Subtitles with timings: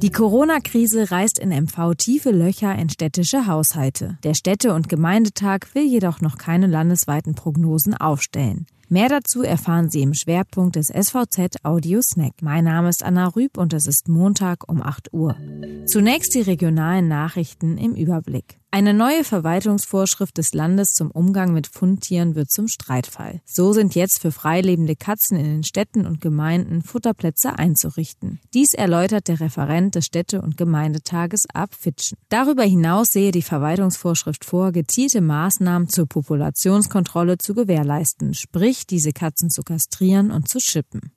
[0.00, 4.16] Die Corona-Krise reißt in MV tiefe Löcher in städtische Haushalte.
[4.22, 8.66] Der Städte- und Gemeindetag will jedoch noch keine landesweiten Prognosen aufstellen.
[8.90, 12.40] Mehr dazu erfahren Sie im Schwerpunkt des SVZ Audio Snack.
[12.40, 15.36] Mein Name ist Anna Rüb und es ist Montag um 8 Uhr.
[15.84, 18.58] Zunächst die regionalen Nachrichten im Überblick.
[18.70, 23.40] Eine neue Verwaltungsvorschrift des Landes zum Umgang mit Fundtieren wird zum Streitfall.
[23.46, 28.40] So sind jetzt für freilebende Katzen in den Städten und Gemeinden Futterplätze einzurichten.
[28.52, 32.18] Dies erläutert der Referent des Städte- und Gemeindetages Ab Fitschen.
[32.28, 39.50] Darüber hinaus sehe die Verwaltungsvorschrift vor, gezielte Maßnahmen zur Populationskontrolle zu gewährleisten, sprich diese Katzen
[39.50, 41.12] zu kastrieren und zu schippen.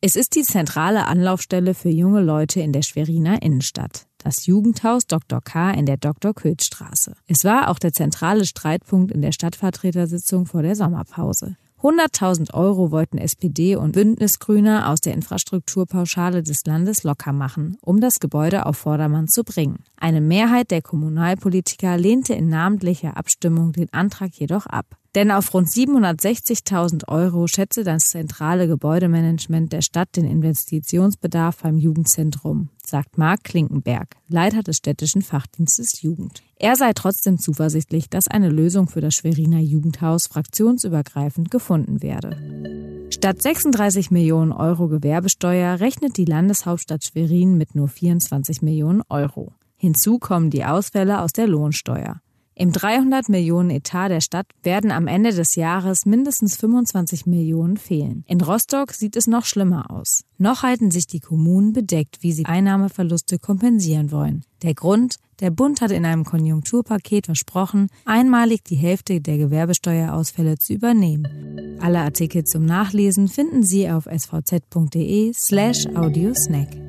[0.00, 5.40] Es ist die zentrale Anlaufstelle für junge Leute in der Schweriner Innenstadt das Jugendhaus Dr.
[5.40, 5.72] K.
[5.72, 6.34] in der Dr.
[6.34, 7.14] Köth Straße.
[7.26, 11.56] Es war auch der zentrale Streitpunkt in der Stadtvertretersitzung vor der Sommerpause.
[11.80, 18.20] 100.000 Euro wollten SPD und Bündnisgrüne aus der Infrastrukturpauschale des Landes locker machen, um das
[18.20, 19.82] Gebäude auf Vordermann zu bringen.
[20.02, 24.96] Eine Mehrheit der Kommunalpolitiker lehnte in namentlicher Abstimmung den Antrag jedoch ab.
[25.14, 32.70] Denn auf rund 760.000 Euro schätze das zentrale Gebäudemanagement der Stadt den Investitionsbedarf beim Jugendzentrum,
[32.84, 36.42] sagt Marc Klinkenberg, Leiter des städtischen Fachdienstes Jugend.
[36.56, 43.06] Er sei trotzdem zuversichtlich, dass eine Lösung für das Schweriner Jugendhaus fraktionsübergreifend gefunden werde.
[43.10, 49.52] Statt 36 Millionen Euro Gewerbesteuer rechnet die Landeshauptstadt Schwerin mit nur 24 Millionen Euro.
[49.82, 52.20] Hinzu kommen die Ausfälle aus der Lohnsteuer.
[52.54, 58.22] Im 300 Millionen Etat der Stadt werden am Ende des Jahres mindestens 25 Millionen fehlen.
[58.28, 60.22] In Rostock sieht es noch schlimmer aus.
[60.38, 64.44] Noch halten sich die Kommunen bedeckt, wie sie Einnahmeverluste kompensieren wollen.
[64.62, 65.16] Der Grund?
[65.40, 71.78] Der Bund hat in einem Konjunkturpaket versprochen, einmalig die Hälfte der Gewerbesteuerausfälle zu übernehmen.
[71.80, 76.81] Alle Artikel zum Nachlesen finden Sie auf svz.de slash audiosnack.